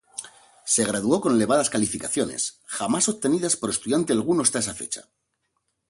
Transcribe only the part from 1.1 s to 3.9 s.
con elevadas calificaciones, jamás obtenidas por